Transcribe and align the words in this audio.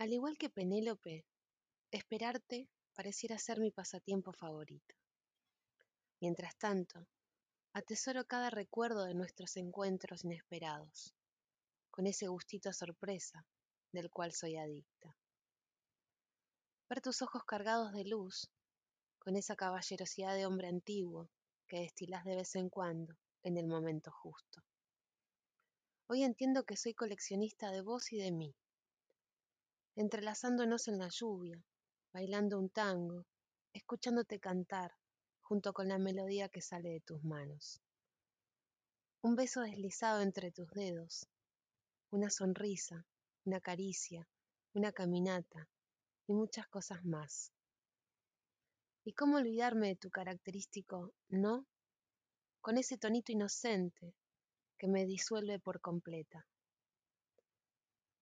Al 0.00 0.14
igual 0.14 0.38
que 0.38 0.48
Penélope, 0.48 1.26
esperarte 1.90 2.70
pareciera 2.94 3.36
ser 3.36 3.60
mi 3.60 3.70
pasatiempo 3.70 4.32
favorito. 4.32 4.94
Mientras 6.22 6.56
tanto, 6.56 7.06
atesoro 7.74 8.24
cada 8.24 8.48
recuerdo 8.48 9.04
de 9.04 9.12
nuestros 9.12 9.58
encuentros 9.58 10.24
inesperados, 10.24 11.14
con 11.90 12.06
ese 12.06 12.28
gustito 12.28 12.70
a 12.70 12.72
sorpresa 12.72 13.44
del 13.92 14.10
cual 14.10 14.32
soy 14.32 14.56
adicta. 14.56 15.14
Ver 16.88 17.02
tus 17.02 17.20
ojos 17.20 17.44
cargados 17.44 17.92
de 17.92 18.06
luz, 18.06 18.48
con 19.18 19.36
esa 19.36 19.54
caballerosidad 19.54 20.34
de 20.34 20.46
hombre 20.46 20.68
antiguo 20.68 21.28
que 21.68 21.80
destilas 21.80 22.24
de 22.24 22.36
vez 22.36 22.56
en 22.56 22.70
cuando 22.70 23.18
en 23.42 23.58
el 23.58 23.66
momento 23.66 24.10
justo. 24.10 24.62
Hoy 26.06 26.22
entiendo 26.22 26.64
que 26.64 26.78
soy 26.78 26.94
coleccionista 26.94 27.70
de 27.70 27.82
vos 27.82 28.10
y 28.14 28.16
de 28.16 28.32
mí, 28.32 28.56
entrelazándonos 29.96 30.88
en 30.88 30.98
la 30.98 31.08
lluvia, 31.08 31.62
bailando 32.12 32.58
un 32.58 32.70
tango, 32.70 33.24
escuchándote 33.72 34.40
cantar 34.40 34.92
junto 35.40 35.72
con 35.72 35.88
la 35.88 35.98
melodía 35.98 36.48
que 36.48 36.60
sale 36.60 36.90
de 36.90 37.00
tus 37.00 37.22
manos. 37.24 37.80
Un 39.22 39.36
beso 39.36 39.60
deslizado 39.62 40.22
entre 40.22 40.50
tus 40.52 40.70
dedos, 40.70 41.26
una 42.10 42.30
sonrisa, 42.30 43.04
una 43.44 43.60
caricia, 43.60 44.26
una 44.74 44.92
caminata 44.92 45.68
y 46.26 46.32
muchas 46.34 46.68
cosas 46.68 47.04
más. 47.04 47.52
¿Y 49.04 49.12
cómo 49.14 49.38
olvidarme 49.38 49.88
de 49.88 49.96
tu 49.96 50.10
característico 50.10 51.12
no? 51.28 51.66
Con 52.60 52.78
ese 52.78 52.98
tonito 52.98 53.32
inocente 53.32 54.14
que 54.78 54.86
me 54.86 55.04
disuelve 55.06 55.58
por 55.58 55.80
completa. 55.80 56.46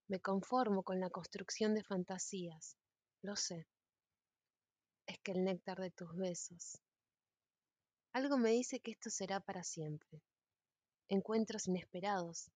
Me 0.08 0.20
conformo 0.20 0.82
con 0.82 1.00
la 1.00 1.10
construcción 1.10 1.74
de 1.74 1.84
fantasías, 1.84 2.78
lo 3.20 3.36
sé. 3.36 3.66
Es 5.06 5.18
que 5.18 5.32
el 5.32 5.44
néctar 5.44 5.78
de 5.78 5.90
tus 5.90 6.16
besos. 6.16 6.80
Algo 8.14 8.38
me 8.38 8.50
dice 8.50 8.80
que 8.80 8.92
esto 8.92 9.10
será 9.10 9.40
para 9.40 9.62
siempre. 9.62 10.22
Encuentros 11.10 11.68
inesperados, 11.68 12.50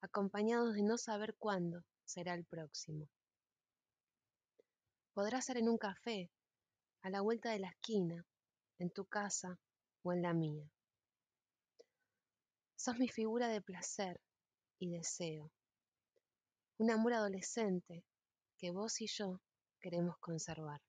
acompañados 0.00 0.74
de 0.74 0.82
no 0.82 0.98
saber 0.98 1.36
cuándo 1.38 1.84
será 2.04 2.34
el 2.34 2.44
próximo. 2.44 3.08
Podrá 5.12 5.40
ser 5.40 5.58
en 5.58 5.68
un 5.68 5.78
café, 5.78 6.32
a 7.02 7.10
la 7.10 7.20
vuelta 7.20 7.52
de 7.52 7.60
la 7.60 7.68
esquina, 7.68 8.26
en 8.80 8.90
tu 8.90 9.04
casa 9.04 9.56
o 10.02 10.12
en 10.12 10.22
la 10.22 10.34
mía. 10.34 10.68
Sos 12.74 12.98
mi 12.98 13.08
figura 13.08 13.46
de 13.46 13.60
placer 13.60 14.20
y 14.80 14.90
deseo, 14.90 15.52
un 16.78 16.90
amor 16.90 17.12
adolescente 17.12 18.04
que 18.56 18.70
vos 18.70 19.00
y 19.00 19.06
yo 19.08 19.40
queremos 19.80 20.16
conservar. 20.18 20.80